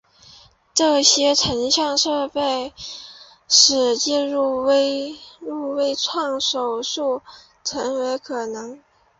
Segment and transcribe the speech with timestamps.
[0.73, 2.73] 这些成像设备
[3.47, 5.15] 使介入微
[5.95, 7.21] 创手术
[7.63, 8.81] 成为可能。